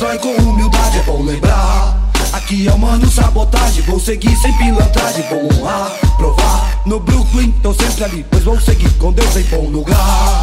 [0.00, 2.10] Constrói com humildade, é bom lembrar.
[2.32, 6.80] Aqui é o mano sabotagem Vou seguir sem pilantragem, vou honrar Provar.
[6.86, 10.42] No Brooklyn, tô sempre ali Pois vou seguir com Deus em bom lugar.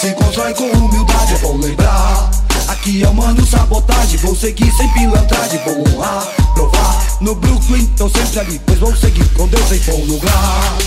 [0.00, 2.30] Se constrói com humildade, é bom lembrar.
[2.66, 7.06] Aqui é o mano sabotagem Vou seguir sem pilantragem, vou honrar Provar.
[7.20, 10.78] No Brooklyn, tô sempre ali Pois vou seguir com Deus em bom lugar.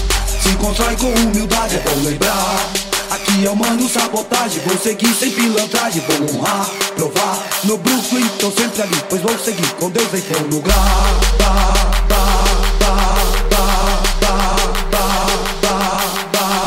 [0.44, 2.70] Se constrói com humildade, é bom lembrar.
[3.12, 6.69] Aqui é o mano sabotagem, vou seguir sem pilantragem, vou honrar,
[7.00, 7.39] provar.
[7.64, 10.75] No Brooklyn, tô sempre ali, pois vou seguir com Deus em bom lugar.
[11.38, 11.73] Bah,
[12.09, 12.44] bah,
[12.80, 12.97] bah,
[13.50, 13.66] bah,
[14.19, 14.58] bah,
[14.91, 15.08] bah,
[15.61, 16.00] bah,
[16.33, 16.59] bah.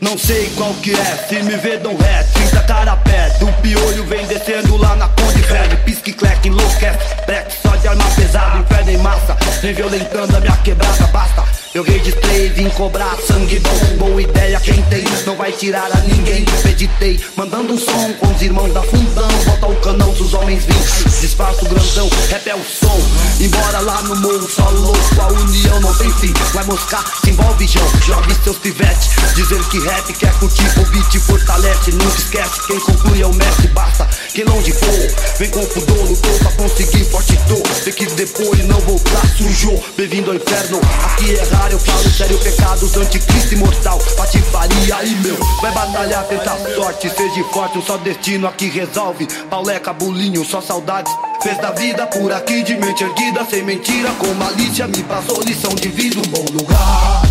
[0.00, 4.04] Não sei qual que é, se me vê dão ré, 30 cara pé, do piolho
[4.04, 8.90] vem descendo lá na Conde Velho, pisque, cleque, enlouquece, black só de arma pesada, inferno
[8.90, 11.63] em massa, vem violentando a minha quebrada, basta.
[11.74, 16.44] Eu registrei, vim cobrar sangue bom, boa ideia quem tem, não vai tirar a ninguém.
[16.64, 21.20] Meditei, mandando um som com os irmãos da fundão, bota o canão dos homens vins,
[21.20, 22.96] disfarça o grandão, rap é o som.
[23.40, 26.32] Embora lá no morro só louco, a união não tem fim.
[26.52, 29.08] Vai moscar, se envolve João, jogue seus pivetes.
[29.34, 31.90] Dizer que rap quer curtir, o beat fortalece.
[31.90, 34.08] Nunca esquece, quem conclui é o mestre, basta.
[34.32, 37.62] Que longe for, vem com pudor, lutou pra conseguir forte dor.
[37.82, 39.84] Tem que depois não voltar, sujou.
[39.96, 43.98] Bem-vindo ao inferno, aqui é raro, eu falo sério, pecados, anticristo imortal.
[44.16, 47.10] Patifaria aí, meu, vai batalhar, tentar sorte.
[47.10, 49.26] Seja forte, um só destino aqui resolve.
[49.48, 51.12] Pauleca, bulinho, só saudades.
[51.42, 54.86] Fez da vida por aqui de mente erguida, sem mentira, com malícia.
[54.86, 57.22] Me passou lição de vida, um bom lugar.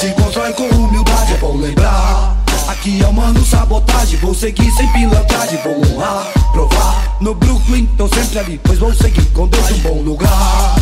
[0.00, 2.36] Se constrói com humildade, é bom lembrar.
[2.68, 7.16] Aqui é o mano sabotagem, vou seguir sem pilantragem, vou honrar, provar.
[7.20, 10.74] No Brooklyn, tô sempre ali, pois vou seguir com Deus um bom lugar.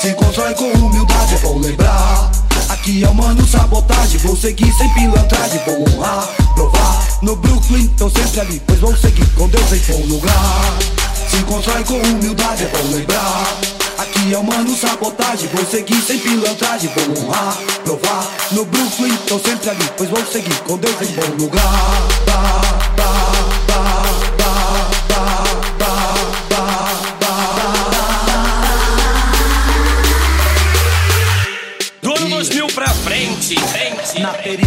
[0.00, 2.41] Se constrói com humildade, é bom lembrar.
[2.82, 6.26] Aqui é o mano sabotagem, vou seguir sem pilantragem, vou honrar,
[6.56, 7.06] provar.
[7.22, 10.78] No Brooklyn, tô sempre ali, pois vou seguir com Deus em bom lugar.
[11.30, 13.56] Se constrói com humildade, é bom lembrar.
[13.98, 18.28] Aqui é o mano sabotagem, vou seguir sem pilantragem, vou honrar, provar.
[18.50, 22.21] No Brooklyn, tô sempre ali, pois vou seguir com Deus em bom lugar.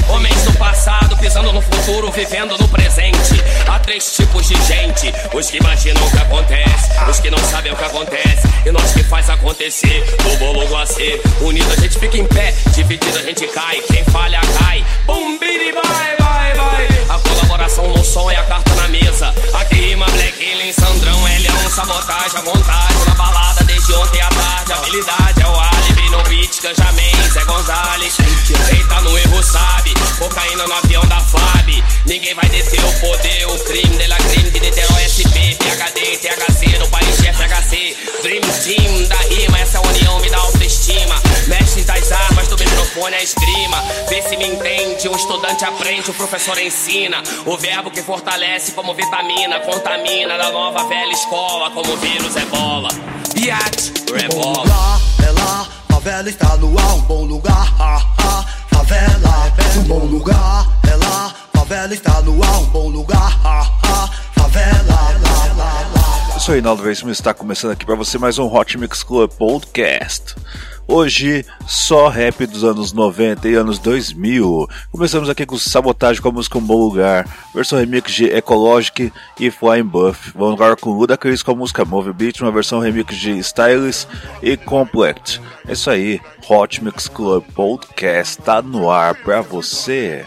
[0.10, 3.40] Homens do passado pisando no futuro, vivendo no presente.
[3.68, 7.72] Há três tipos de gente: os que imaginam o que acontece, os que não sabem
[7.72, 10.04] o que acontece, e nós que faz acontecer.
[10.24, 13.80] Do bolo glacê, unido a gente fica em pé, dividido a gente cai.
[13.82, 14.84] Quem falha cai.
[15.06, 16.88] Bum, biri, vai, vai, vai.
[17.10, 19.32] A colaboração no som é a carta na mesa.
[19.54, 23.06] Aqui rima Black Alien, Sandrão, L1, sabotagem à vontade.
[23.08, 25.75] Na balada desde ontem à tarde, habilidade é o álibi.
[26.16, 28.16] No beat, Canjamin, Zé Gonzalez.
[28.70, 31.84] Quem tá no erro sabe, cocaína no avião da FAB.
[32.06, 36.80] Ninguém vai descer o poder, o crime de la crime de Niterói SP, PHD, THC,
[36.80, 37.98] no país de FHC.
[38.24, 41.22] Dream Team da rima, essa união me dá autoestima.
[41.48, 43.84] Mestre das armas, do microfone a esgrima.
[44.08, 47.22] Vê se me entende, um estudante aprende, o professor ensina.
[47.46, 52.88] O verbo que fortalece como vitamina, contamina da nova velha escola, como vírus é bola.
[53.34, 54.64] Biat, rebola.
[54.64, 55.68] lugar, é lá,
[56.06, 61.34] favela está no ar, um bom lugar, ah, ah, favela, um bom lugar, é lá,
[61.52, 64.10] favela está no ar, um bom lugar, ah, ah,
[64.40, 66.34] favela, lá, lá, lá.
[66.36, 70.36] Eu sou Reinaldo e está começando aqui para você mais um Hot Mix Club Podcast.
[70.88, 74.68] Hoje, só rap dos anos 90 e anos 2000.
[74.92, 79.50] Começamos aqui com Sabotagem com a música Um Bom Lugar, versão remix de Ecologic e
[79.50, 80.32] Flying Buff.
[80.36, 84.08] Vamos agora com Ludacris com a música Move Beat, uma versão remix de Stylist
[84.44, 85.42] e Complect.
[85.68, 90.24] É isso aí, Hot Mix Club Podcast tá no ar pra você.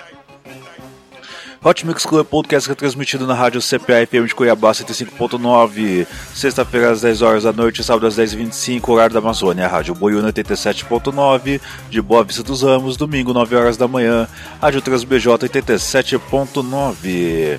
[1.60, 7.00] Hot Mix Club Podcast é transmitido na rádio CPA FM de Cuiabá 105.9, sexta-feira às
[7.00, 11.60] 10 horas da noite, sábado às 10h25, horário da Amazônia, rádio Boiúna 87.9,
[11.90, 14.28] de Boa Vista dos Ramos, domingo 9 horas da manhã,
[14.62, 17.58] rádio TransBJ 87.9.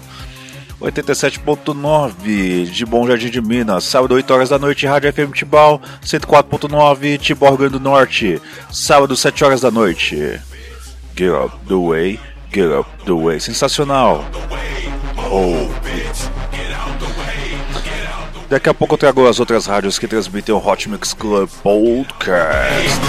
[0.79, 7.19] 87.9 de Bom Jardim de Minas, sábado 8 horas da noite, Rádio FM Tibau 104.9,
[7.19, 8.41] Tibau Rio Grande do Norte,
[8.71, 10.39] sábado 7 horas da noite.
[11.17, 12.17] Get up the way
[12.51, 13.39] Get Up the Way.
[13.39, 14.25] Sensacional.
[15.31, 15.69] Oh,
[18.49, 22.99] Daqui a pouco eu trago as outras rádios que transmitem o Hot Mix Club Podcast.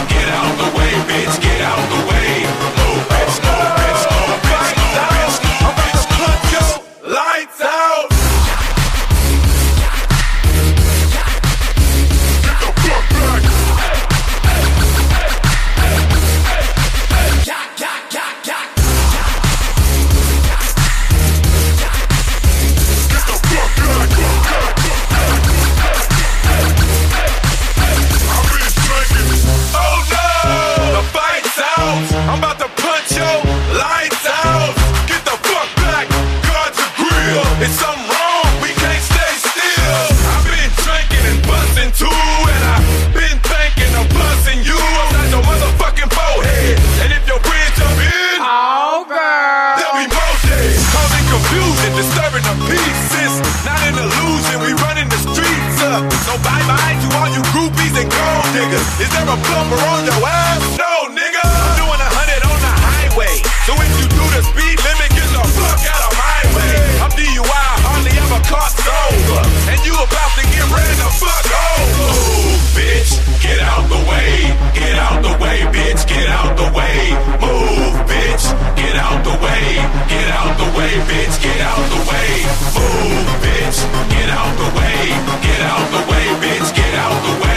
[59.31, 60.63] a bumper on your ass.
[60.75, 61.39] No, nigga.
[61.39, 63.39] I'm doing a hundred on the highway.
[63.63, 66.75] So if you do the speed limit, get the fuck out of my way.
[66.99, 69.43] I'm DUI, hardly ever caught sober.
[69.71, 72.11] And you about to get ran the fuck over.
[72.11, 73.11] Move, bitch.
[73.39, 74.51] Get out the way.
[74.75, 76.03] Get out the way, bitch.
[76.11, 76.99] Get out the way.
[77.39, 78.45] Move, bitch.
[78.75, 79.63] Get out the way.
[80.11, 81.35] Get out the way, bitch.
[81.39, 82.31] Get out the way.
[82.75, 83.79] Move, bitch.
[84.11, 84.99] Get out the way.
[85.47, 86.69] Get out the way, bitch.
[86.75, 87.50] Get out the way.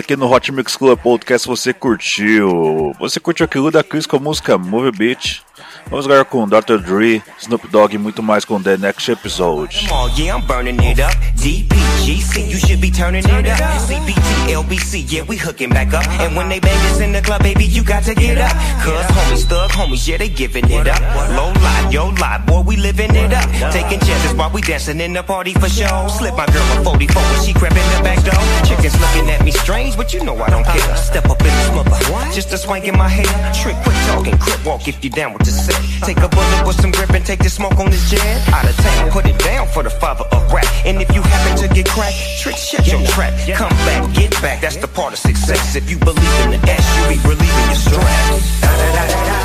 [0.00, 2.92] Aqui no Hot Mix Club Podcast você curtiu.
[2.98, 5.42] Você curtiu aquilo da Chris com a música Move Beat.
[5.88, 6.78] Vamos agora com Dr.
[6.78, 9.88] Dre, Snoop Dogg e muito mais com The Next Episode.
[10.16, 11.16] Yeah, I'm burning it up.
[11.36, 13.80] DPGC, you should be turning it up.
[13.88, 16.06] CBT, LBC, yeah, we hooking back up.
[16.20, 18.52] And when they bang us in the club, baby, you got to get up.
[18.84, 21.00] Cause homies, thug homies, yeah, they giving it up.
[21.34, 23.48] Low life, yo life, boy, we living it up.
[23.72, 26.06] Taking chances while we dancing in the party for show.
[26.08, 28.38] Slip my girl a 44 when she crept in the back door.
[28.64, 30.96] Chickens looking at me strange, but you know I don't care.
[30.96, 31.98] Step up in this mother,
[32.32, 33.26] just a swank in my hair.
[33.54, 35.79] Trick, quick talking, crip walk if you down with the set.
[36.04, 38.48] Take a bullet with some grip and take the smoke on this jet.
[38.52, 40.66] Out of town, put it down for the father of rap.
[40.84, 43.32] And if you happen to get cracked, trick, shut your trap.
[43.56, 45.76] Come back, get back, that's the part of success.
[45.76, 48.60] If you believe in the S, you be relieving your stress.
[48.60, 49.40] Da da da da da.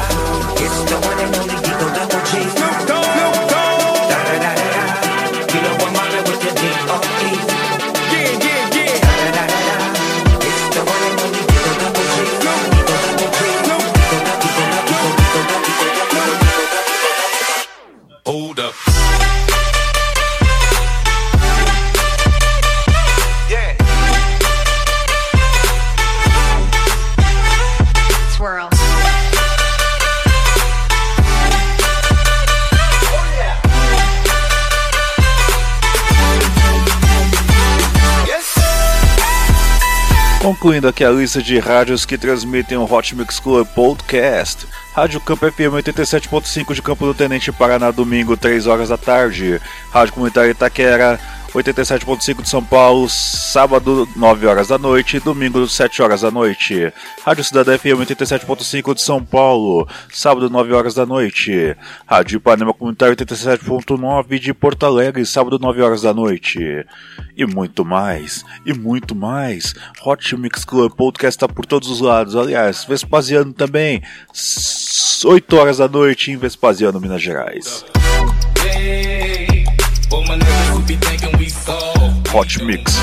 [0.64, 1.56] It's the one and only
[1.96, 3.45] Double G.
[18.26, 18.95] Hold up.
[40.52, 44.68] Excluindo aqui a lista de rádios que transmitem o Hot Mix Club Podcast.
[44.94, 49.60] Rádio Campo FM 87.5 de Campo do Tenente Paraná, domingo, 3 horas da tarde.
[49.92, 51.20] Rádio Comunitária Itaquera
[51.56, 56.92] 87.5 de São Paulo, sábado 9 horas da noite, domingo 7 horas da noite.
[57.24, 61.74] Rádio Cidade FM 87.5 de São Paulo, sábado 9 horas da noite.
[62.06, 66.86] Rádio Ipanema Comunitário 87.9 de Porto Alegre, sábado 9 horas da noite.
[67.38, 69.74] E muito mais, e muito mais.
[70.06, 72.36] Hot Mix Club Podcast está por todos os lados.
[72.36, 74.02] Aliás, Vespasiano também,
[75.24, 77.86] 8 horas da noite em Vespasiano, Minas Gerais.
[82.36, 83.00] Hot Mix.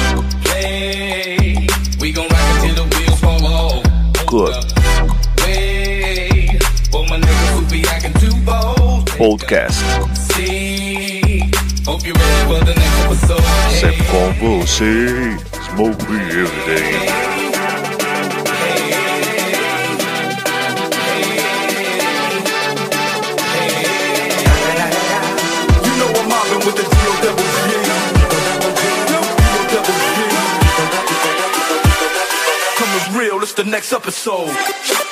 [4.26, 4.54] Club
[9.16, 9.80] Podcast.
[13.80, 15.38] Sempre com você
[15.70, 17.31] Smoke Everyday
[33.54, 35.11] the next episode.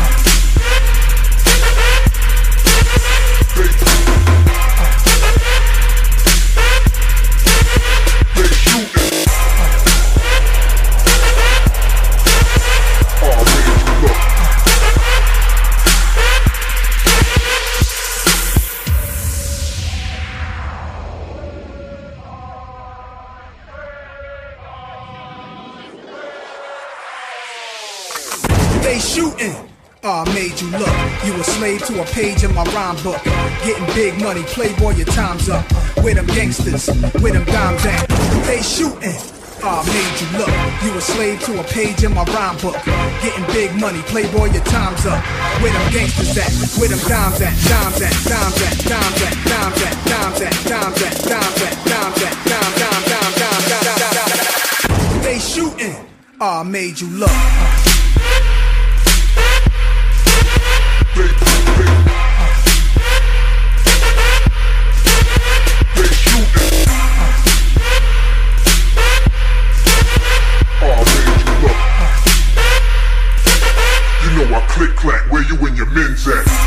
[32.11, 33.23] page in my rhyme book.
[33.63, 35.65] Getting big money, playboy, your time's up.
[36.03, 36.87] With them gangsters,
[37.21, 38.07] with them dimes at?
[38.45, 39.15] They shooting.
[39.63, 40.51] Ah, made you look.
[40.83, 42.75] You a slave to a page in my rhyme book.
[43.21, 45.23] Getting big money, playboy, your time's up.
[45.61, 46.51] Where them gangsters at?
[46.79, 47.53] Where them dimes at?
[47.69, 52.21] Dimes at, dimes at, dimes at, dimes at, dimes at, dimes at, dimes at, dimes
[52.21, 55.23] at, dimes, dimes, dimes, dimes, dimes, dimes.
[55.23, 55.95] They shooting.
[56.39, 58.10] Ah, made you look.
[75.41, 76.60] where you and your men's at?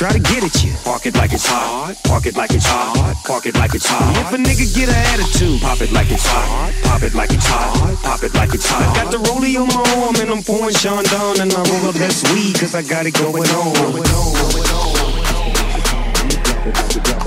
[0.00, 1.94] Try to get at you, park it like it's hot.
[2.04, 3.14] Park it like it's hot.
[3.26, 4.16] Park it like it's hot.
[4.16, 6.72] If a nigga get an attitude, pop it like it's hot.
[6.84, 7.98] Pop it like it's hot.
[8.02, 8.96] Pop it like it's hot.
[8.96, 11.90] I got the rollie on my arm and I'm pouring Sean down and I roll
[11.90, 14.00] up that sweet cause I got it going on.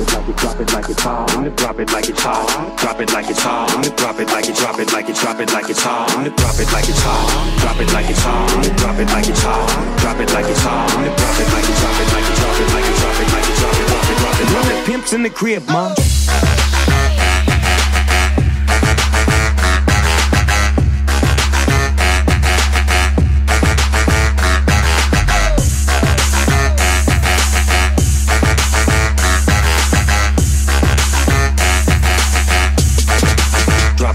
[0.06, 1.28] Drop it like it's hot.
[1.58, 2.78] Drop it like it's hot.
[2.78, 3.70] Drop it like it's hot.
[3.98, 6.10] Drop it like it, drop it like it, drop it like it's hot.
[6.10, 7.60] Drop it like it's hot.
[7.60, 8.50] Drop it like it's hot.
[8.78, 10.00] Drop it like it's hot.
[10.00, 10.90] Drop it like it's hot.
[10.90, 13.48] Drop it like it, drop it like it, drop it like it, drop it like
[13.48, 14.48] it, drop it, drop it, drop it.
[14.54, 16.53] When the pimp's in the crib, mom.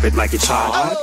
[0.09, 0.97] It like it's hot.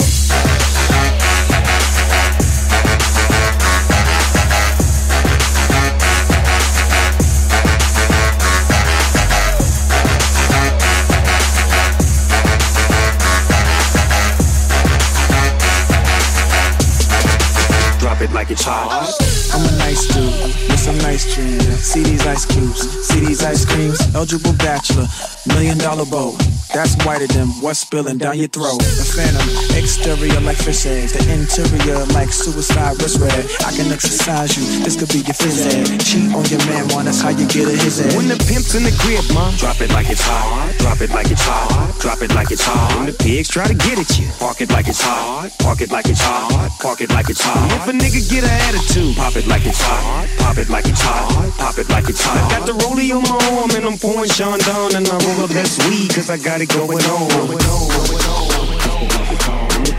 [18.00, 19.13] Drop it like it's hot.
[19.54, 21.80] I'm a nice dude with some nice dreams.
[21.80, 24.02] See these ice cubes, see these ice creams.
[24.15, 25.06] Eligible bachelor,
[25.48, 26.36] million dollar bow.
[26.75, 28.83] That's whiter than what's spilling down your throat.
[28.83, 29.47] The phantom,
[29.79, 33.47] exterior like fish eggs, the interior like suicide wrist red.
[33.63, 35.88] I can exercise you, this could be your phys ed.
[36.03, 38.11] Cheat on your man, one, that's how you get a his head.
[38.19, 40.75] When the pimp's in the crib, mom, drop it like it's hot.
[40.83, 41.95] Drop it like it's hot.
[42.03, 42.91] Drop it like it's hot.
[42.99, 45.55] When the pigs try to get at you, park it like it's hot.
[45.63, 46.75] Park it like it's hot.
[46.83, 47.71] Park it like it's hot.
[47.71, 50.27] If a nigga get an attitude, pop it like it's hot.
[50.43, 51.55] Pop it like it's hot.
[51.55, 52.51] Pop it like it's hot.
[52.51, 55.47] I got the rollie on my arm and I'm pouring Sean down and I roll
[55.47, 57.30] up this sweet cause I got it going on.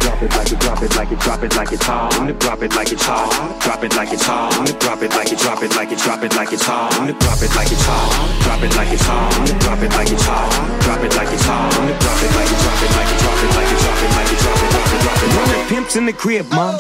[0.07, 2.39] Drop it like it, drop it like it, drop it like it's hot.
[2.41, 3.61] Drop it like it's hot.
[3.63, 4.81] Drop it like it's hot.
[4.81, 6.91] Drop it like it, drop it like it, drop it like it's hot.
[7.21, 8.43] Drop it like it's hot.
[8.43, 9.61] Drop it like it's hot.
[9.61, 10.81] Drop it like it's hot.
[10.83, 11.73] Drop it like it's hot.
[11.73, 14.31] Drop it like it, drop it like it, drop it like it, drop it like
[14.33, 15.31] it, drop it, drop it, drop it.
[15.37, 16.79] When the pimp's in the crib, mom.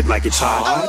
[0.00, 0.88] it like it's hot.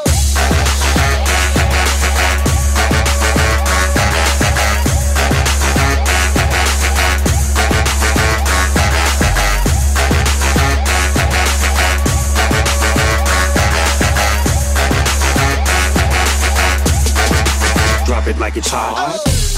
[18.06, 19.51] Drop it like it's hot.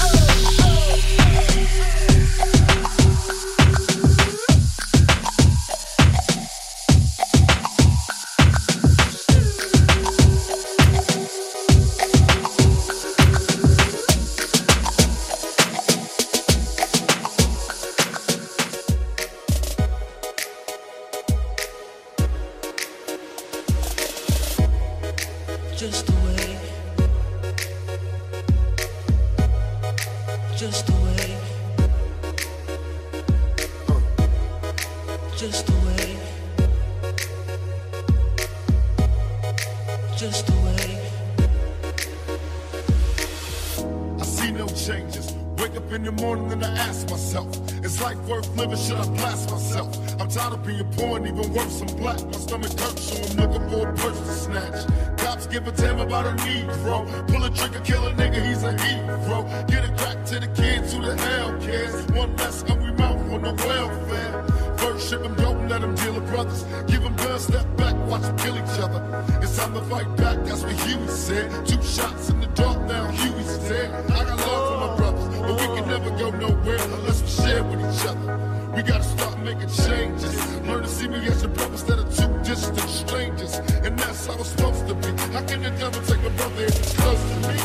[55.54, 57.28] give a damn about a Negro.
[57.28, 59.44] Pull a trigger, kill a nigga, he's a hero.
[59.68, 61.94] Get a crack to the kids who the hell cares.
[62.10, 64.44] One less and we mouth on the welfare.
[64.78, 66.64] First ship them, don't let them deal with brothers.
[66.88, 69.00] Give them guns, step back, watch them kill each other.
[69.42, 71.66] It's time to fight back, that's what Huey said.
[71.66, 74.10] Two shots in the dark, now Huey's dead.
[74.10, 77.62] I got love for my brothers, but we can never go nowhere unless we share
[77.62, 78.53] with each other.
[78.74, 80.34] We gotta start making changes.
[80.66, 83.54] Learn to see me as your brother instead of two distant strangers.
[83.84, 85.08] And that's how it's supposed to be.
[85.32, 87.56] How can the devil take a brother if he's close to me?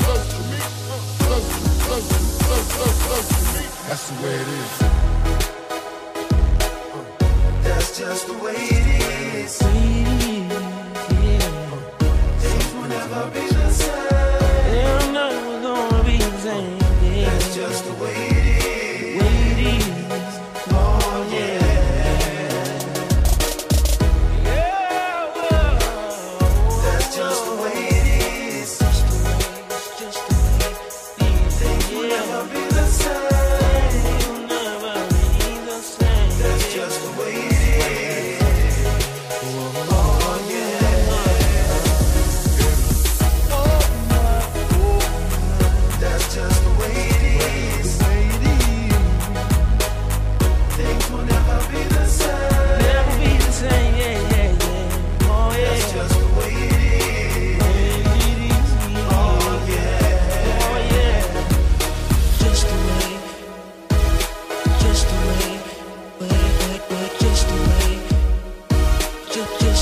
[0.00, 0.58] Close to me?
[1.26, 1.76] Close to me?
[1.84, 2.20] Close to me?
[2.46, 3.64] Close, close, close to me?
[3.86, 4.82] That's the way it is.
[6.94, 7.04] Uh.
[7.62, 9.85] That's just the way it is.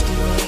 [0.07, 0.44] the world.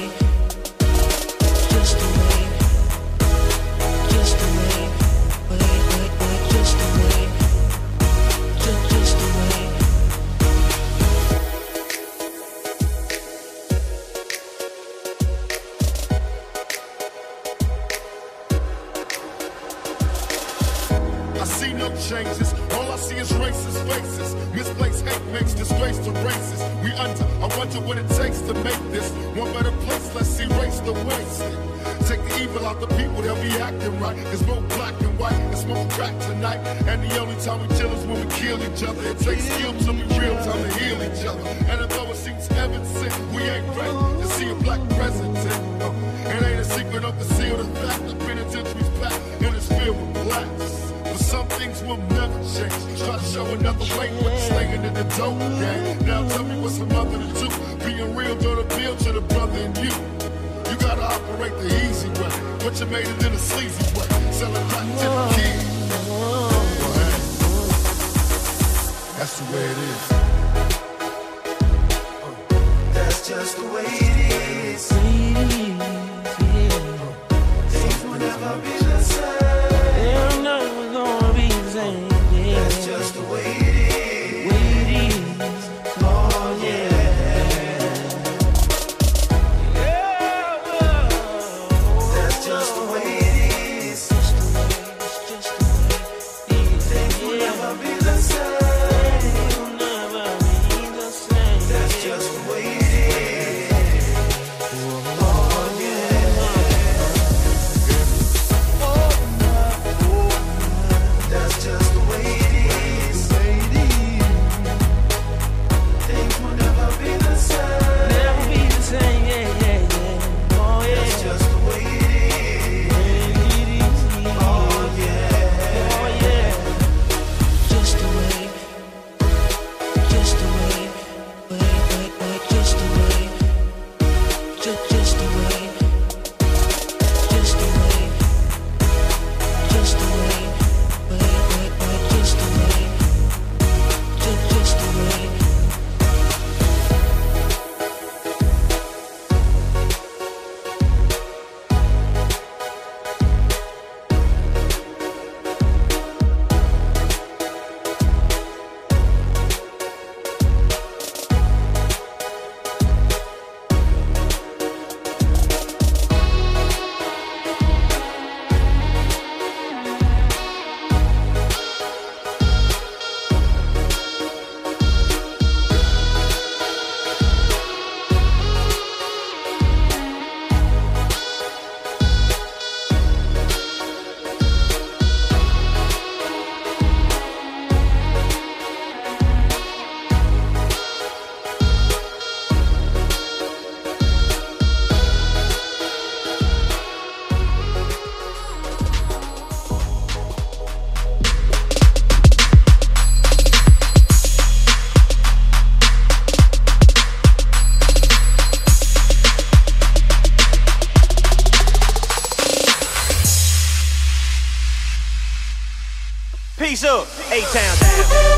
[217.37, 218.36] A-Town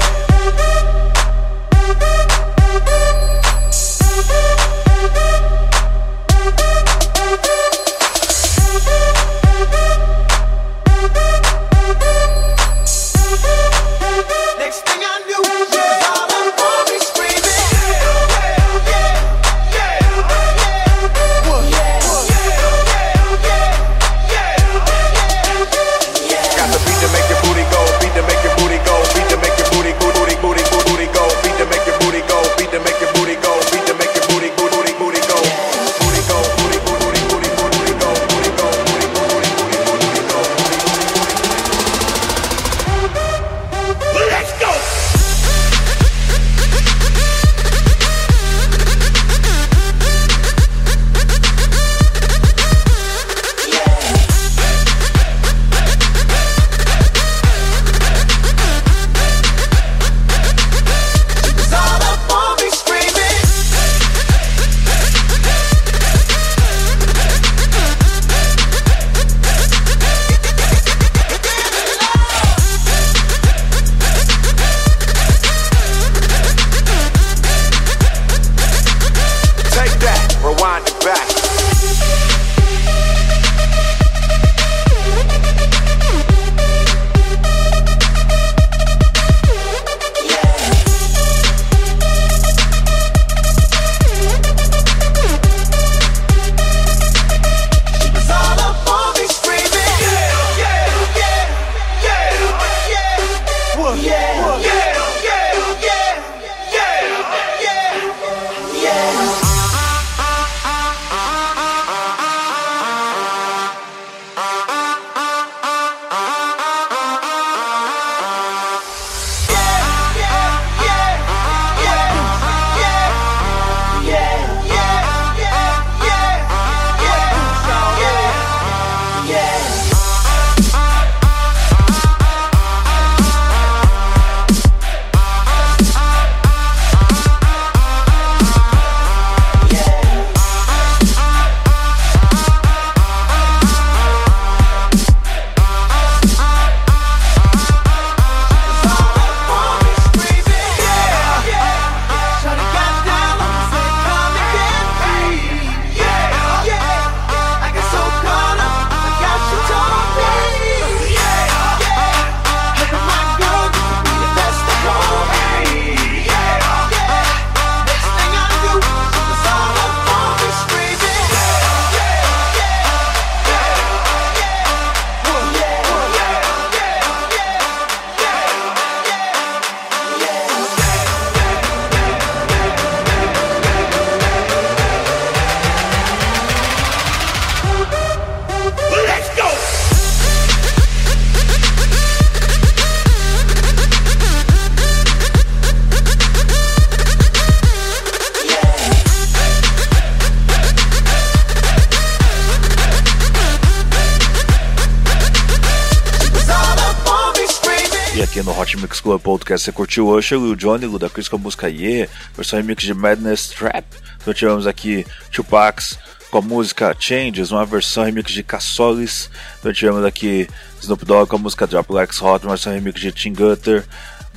[208.59, 211.39] Hot Mix Club Podcast você curtiu o Usher e o Johnny Lu Chris com a
[211.39, 213.87] música Yeah, versão remix de Madness Trap.
[214.21, 215.81] Então tivemos aqui Tupac
[216.29, 219.31] com a música Changes, uma versão remix de Cassolis.
[219.61, 220.49] Então tivemos aqui
[220.81, 223.87] Snoop Dogg com a música Drop Like Hot, uma versão remix de Tim Gutter.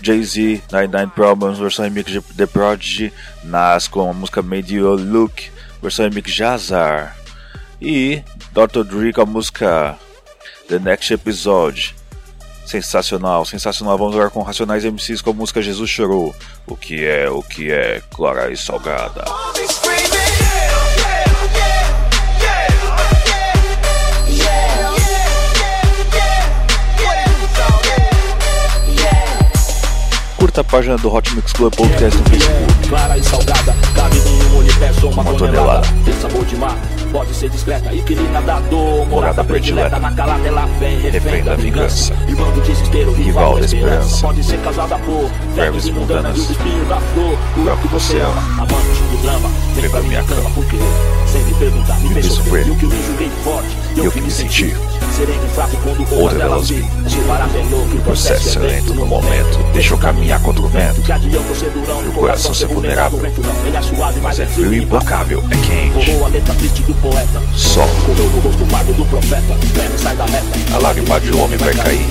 [0.03, 3.11] Jay-Z, 99 Problems, versão remix de The Prodigy.
[3.43, 5.49] Nas com a música Made You Look,
[5.81, 7.17] versão remix de Azar.
[7.81, 8.83] E Dr.
[8.83, 9.97] Dre com a música
[10.67, 12.00] The Next Episode.
[12.71, 13.97] Sensacional, sensacional.
[13.97, 16.33] Vamos jogar com Racionais MCs com a música Jesus Chorou.
[16.65, 19.25] O que é, o que é, clara e salgada.
[30.37, 32.87] Curta a página do Hot Mix Club Podcast no Facebook.
[32.89, 35.81] Clara e salgada, cabe em um universo uma, Uma tonelada.
[35.87, 36.03] tonelada.
[36.03, 36.75] Tem sabor de mar,
[37.11, 39.05] pode ser discreta e que nadador.
[39.07, 42.13] Morada predileta, na calada ela vem, refém da vingança.
[42.27, 44.21] Irmão do desespero, rival da esperança.
[44.21, 47.37] Pode ser casada por vermes e os espinhos da flor.
[47.57, 49.49] O é o que você ama, amante do drama.
[49.75, 50.77] Vem pra minha cama, porque
[51.27, 52.67] sem me perguntar, me fez sofrer.
[52.67, 54.73] E o que eu me julguei forte, eu que me senti.
[55.21, 56.07] Sereno fraco quando.
[57.07, 61.01] Se o barato é processo é lento no momento, deixa eu caminhar contra o vento.
[62.07, 63.19] O coração ser vulnerável.
[63.23, 63.31] É
[64.21, 66.11] Mas é frio e implacável, é quente.
[67.55, 67.87] Sol,
[70.73, 72.05] a lágrima de um homem vai cair.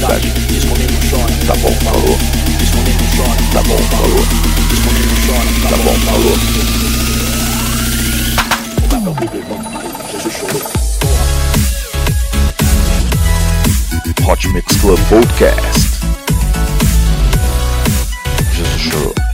[0.00, 0.20] Chora.
[1.46, 2.18] Tá bom, falou.
[3.52, 4.24] Tá bom, falou.
[5.68, 6.38] Tá bom, falou.
[10.12, 10.83] Jesus chorou.
[14.26, 16.00] Hot Mix Club Podcast.
[18.54, 19.33] Just a show.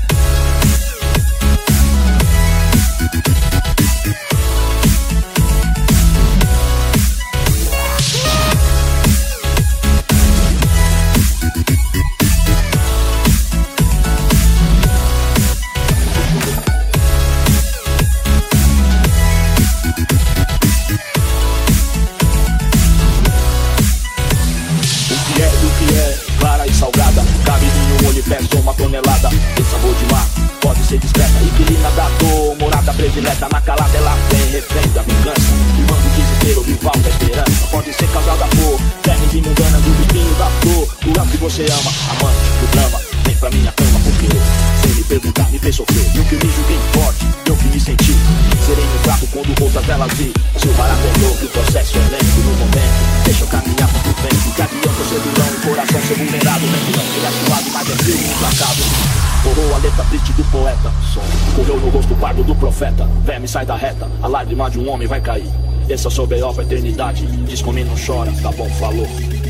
[63.51, 65.51] Sai da reta, a lágrima de um homem vai cair.
[65.89, 67.27] Essa sobre a eternidade.
[67.27, 69.07] Diz comigo não chora, tá bom, falou.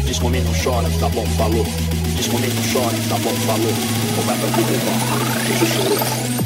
[0.07, 1.67] Diz comigo não chora, tá bom, falou.
[2.17, 3.73] Diz comigo não chora, tá bom, falou.
[4.17, 4.95] Ou vai pra vida, irmão.
[5.47, 6.40] Jesus chorou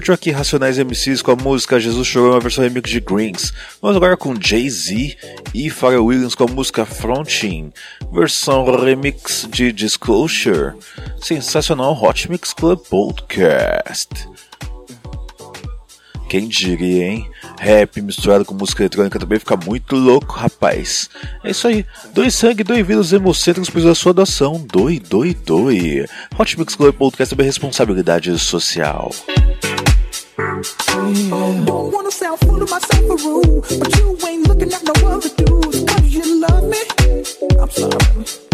[0.00, 3.52] curtiu aqui Racionais MCs com a música Jesus Chorou, uma versão remix de Greens.
[3.82, 5.14] Vamos agora com Jay-Z
[5.52, 7.70] e Pharrell Williams com a música Frontin,
[8.10, 10.72] versão remix de Disclosure.
[11.20, 14.08] Sensacional Hot Mix Club Podcast.
[16.30, 17.30] Quem diria, hein?
[17.58, 21.10] Rap misturado com música eletrônica também fica muito louco, rapaz.
[21.44, 21.84] É isso aí.
[22.14, 24.66] Doe sangue, doe vida, os hemocentros precisa da sua doação.
[24.72, 26.06] Doe, doe, doe.
[26.38, 29.12] Hot Mix Club Podcast também é responsabilidade social.
[30.60, 35.30] Don't wanna sound full of myself a rule, but you ain't looking at no other
[35.30, 35.84] dudes.
[35.84, 36.78] Cause you love me.
[37.58, 38.49] I'm sorry.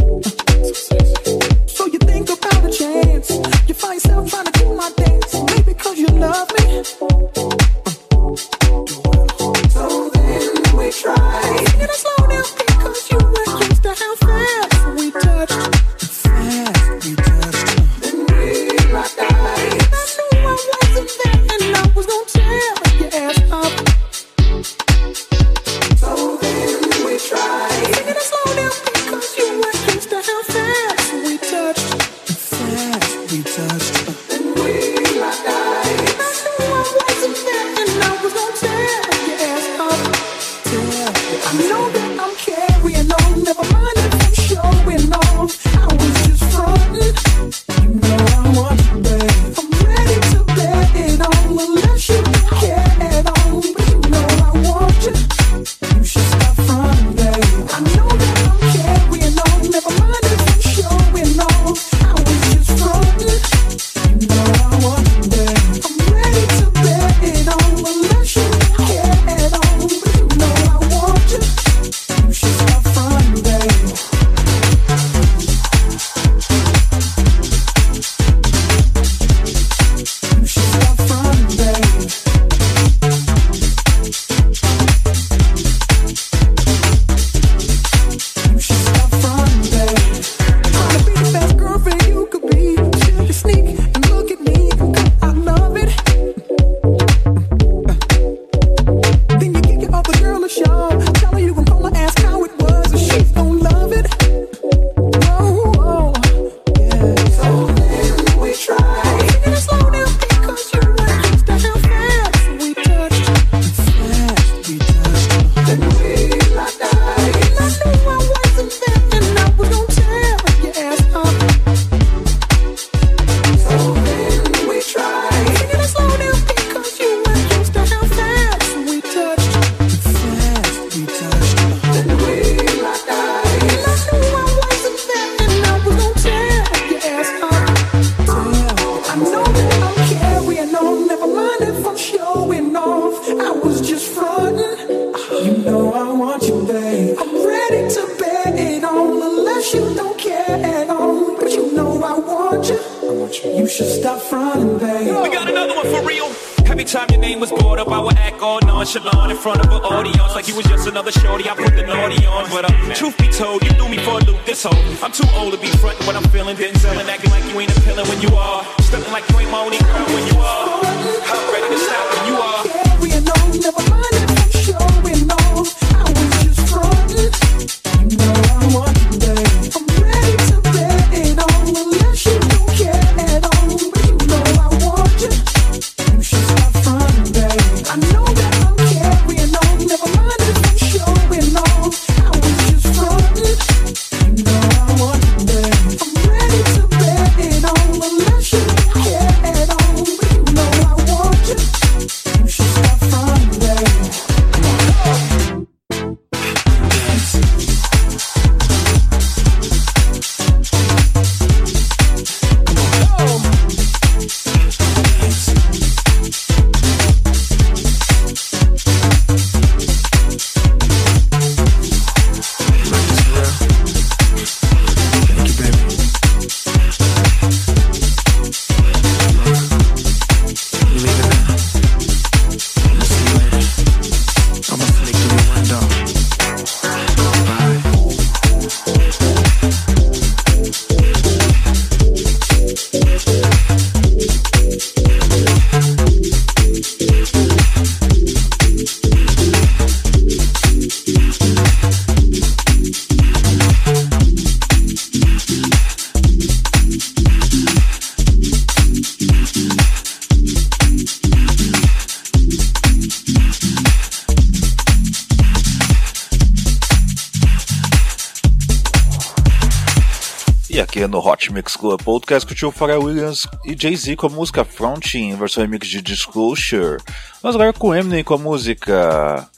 [271.97, 276.97] Podcast curtiu Pharrell Williams e Jay-Z com a música Frontin, versão remix de Disclosure.
[277.43, 279.49] Mas agora com Eminem com a música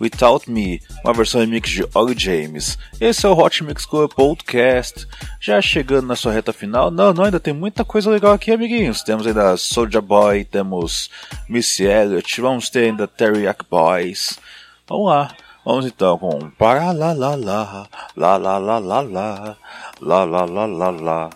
[0.00, 2.76] Without Me, uma versão remix de Ollie James.
[3.00, 5.06] Esse é o Hot Mix Club Podcast.
[5.40, 6.90] Já chegando na sua reta final.
[6.90, 9.02] Não, não, ainda tem muita coisa legal aqui, amiguinhos.
[9.02, 11.10] Temos ainda Soulja Boy, temos
[11.48, 14.38] Missy Elliott, vamos ter ainda Teriyaki Boys.
[14.88, 15.34] Vamos lá.
[15.64, 18.68] Vamos então com para lá lá lá lá lá lá
[20.18, 21.30] lá lá lá lá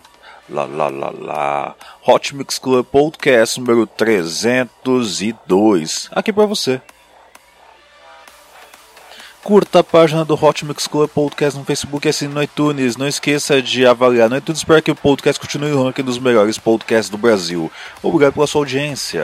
[0.51, 1.73] lá lá lá lá
[2.05, 6.81] Hot Mix Club Podcast número 302 aqui para você.
[9.43, 12.95] Curta a página do Hot Mix Club Podcast no Facebook e assine no iTunes.
[12.95, 16.59] Não esqueça de avaliar no iTunes para que o podcast continue no ranking dos melhores
[16.59, 17.71] podcasts do Brasil.
[18.03, 19.23] Obrigado pela sua audiência.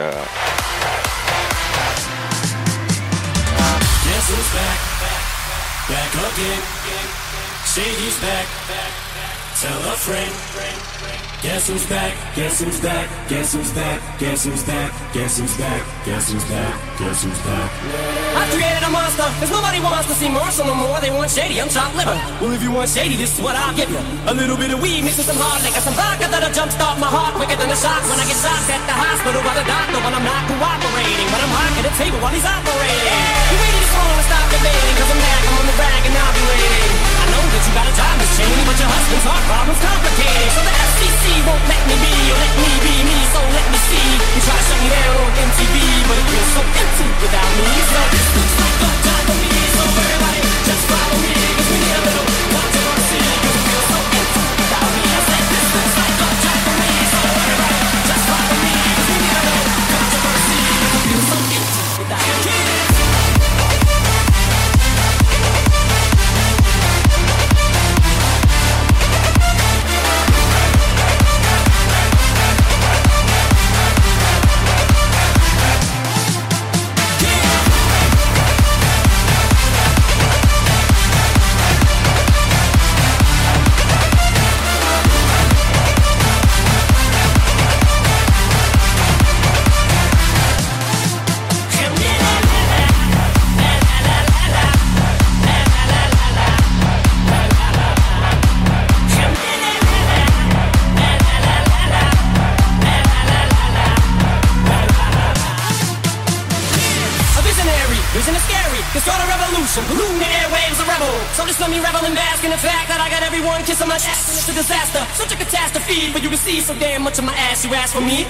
[11.38, 12.10] Guess who's back?
[12.34, 13.06] Guess who's back?
[13.30, 14.02] Guess who's back?
[14.18, 14.90] Guess who's back?
[15.14, 15.80] Guess who's back?
[16.02, 16.74] Guess who's back?
[16.98, 17.70] Guess who's back?
[18.34, 20.98] I created a monster, cause nobody wants to see Marshall no more.
[20.98, 22.18] They want shady, I'm chopped liver.
[22.42, 24.02] Well, if you want shady, this is what I'll give you.
[24.26, 27.06] A little bit of weed mixed with some hard liquor, some vodka that'll jumpstart my
[27.06, 29.98] heart quicker than a shock when I get shocked at the hospital by the doctor
[30.02, 31.28] when I'm not cooperating.
[31.30, 33.14] But I'm hot at the table while he's operating.
[33.46, 36.34] You really just wanna stop debating, cause I'm back, I'm on the rag and I'll
[36.34, 36.97] be waiting.
[37.38, 40.50] Know that you got a job, Cheney, but your husband's heart problem's complicated.
[40.58, 43.78] So the FCC won't let me be, or let me be me, so let me
[43.78, 44.10] see.
[44.34, 45.76] You try to shut me down on MTV,
[46.10, 47.70] but it feels so empty without me.
[47.94, 51.76] So this looks like a job for me, so everybody just follow me, cause we
[51.78, 52.27] need a little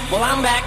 [0.08, 0.64] Well, I'm back.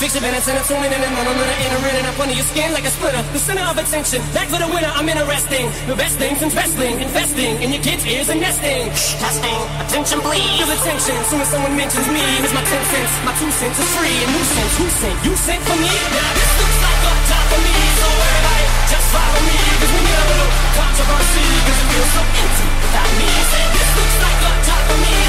[0.00, 2.72] Fix your and tuning in and I'm gonna enter in and up under your skin
[2.72, 3.20] like a splitter.
[3.36, 4.24] The center of attention.
[4.32, 5.68] Back for the winner, I'm interesting.
[5.84, 8.88] The best things in wrestling, investing in your kids' ears and nesting.
[9.20, 10.40] Testing, attention please.
[10.56, 12.24] Feel attention, soon as someone mentions me.
[12.40, 14.16] Here's my ten cents, my two cents is free.
[14.24, 15.16] And nuisance, who sent?
[15.20, 15.92] You sent for me?
[15.92, 19.56] Now this looks like a job for me, so everybody just follow me.
[19.84, 23.28] Cause we need a little controversy, cause it feels so empty without me.
[23.28, 25.19] This looks like a job for me,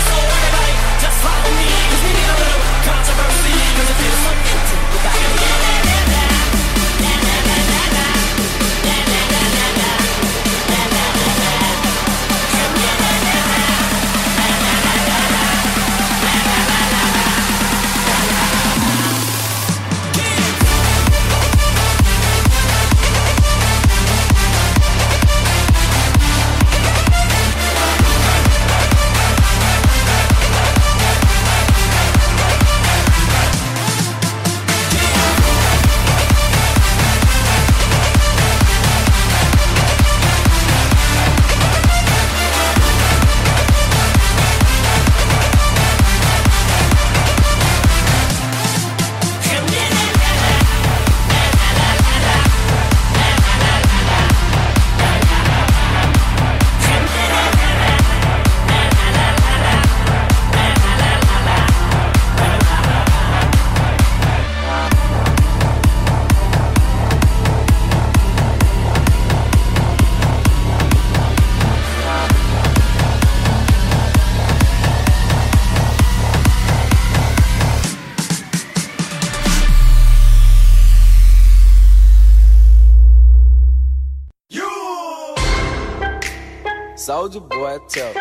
[87.80, 88.15] boy, tough.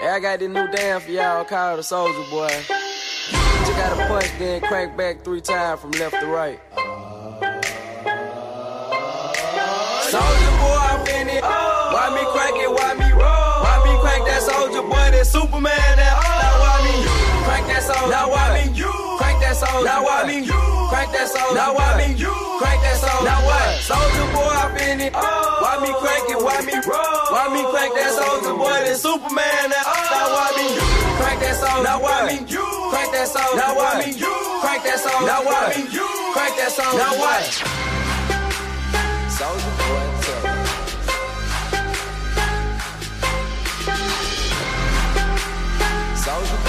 [0.00, 2.50] Hey, I got this new dance for y'all called the Soldier boy.
[3.30, 6.60] You gotta punch, then crank back three times from left to right.
[10.10, 11.42] Soldier boy, I'm in it.
[11.42, 12.70] Why me crank it?
[12.70, 13.62] Why me roll?
[13.62, 15.10] Why me crank that soldier boy?
[15.12, 15.96] That Superman?
[15.96, 16.94] That oh, now why me
[17.44, 18.10] crank that soldier?
[18.10, 18.82] Now why me
[19.18, 19.84] crank that soldier?
[19.84, 20.46] Now why me
[20.92, 21.56] crank that soldier?
[21.56, 22.12] Now why me
[22.60, 23.24] crank that soldier?
[23.24, 23.80] Now what?
[23.80, 25.12] Soldier boy, I'm in it.
[25.16, 25.64] Oh.
[25.64, 26.36] Why me crank it?
[26.36, 27.32] Why me roll?
[27.32, 28.76] Why me crank that soldier boy?
[28.84, 29.72] That Superman?
[29.72, 29.96] That oh.
[30.12, 30.68] now why me
[31.16, 31.88] crank that soldier?
[31.88, 33.56] Now why me crank that soldier?
[33.56, 34.12] Now why me
[34.60, 35.24] crank that soldier?
[35.24, 35.88] Now why me
[36.36, 37.00] crank that soldier?
[37.00, 37.40] Now what?
[39.32, 40.12] Soldier boy.
[46.20, 46.61] Soldier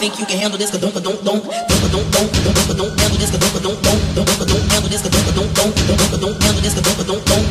[0.00, 0.72] think you can handle this?
[0.72, 3.28] Don't don't don't don't don't don't don't don't don't handle this.
[3.36, 5.04] Don't don't don't don't don't don't handle this.
[5.04, 6.72] Don't don't don't don't don't don't handle this.
[6.72, 7.44] Don't don't don't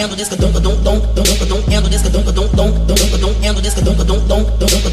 [0.00, 0.32] handle this.
[0.32, 2.08] Don't don't don't don't don't don't handle this.
[2.08, 3.76] Don't don't don't don't don't don't handle this.
[3.76, 4.24] Don't don't don't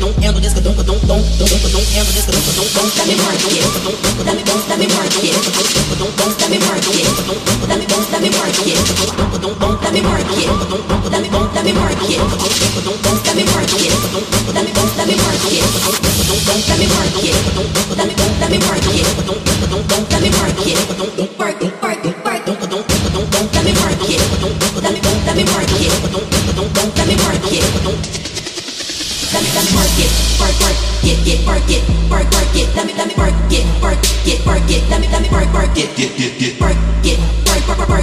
[0.03, 0.51] don't handle this.
[0.51, 2.27] Don't don't don't don't handle this.
[2.27, 3.63] Don't don't don't let me work it.
[4.27, 5.31] Let me let me work it.
[5.95, 7.07] Don't don't let me work it.
[7.71, 8.75] Let me let me work it.
[9.39, 10.43] Don't don't let me work it.
[11.07, 12.19] Let me let me work it.
[12.83, 13.11] Don't don't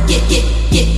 [0.08, 0.97] get, get, get, get,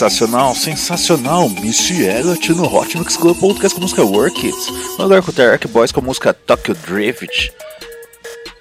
[0.00, 1.50] Sensacional, sensacional.
[1.50, 4.72] Missy Elliott no Hot Mix Club Podcast com a música Work It.
[4.96, 7.52] Vamos agora com o Boys com a música Tokyo Drift.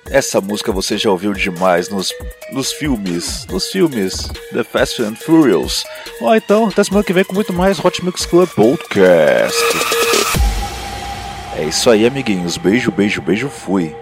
[0.10, 2.14] Essa música você já ouviu demais nos,
[2.52, 5.86] nos filmes, nos filmes The Fast and Furious.
[6.20, 9.64] Ó, então, até semana que vem com muito mais Hot Mix Club Podcast.
[11.56, 12.58] É isso aí, amiguinhos.
[12.58, 13.96] Beijo, beijo, beijo, fui.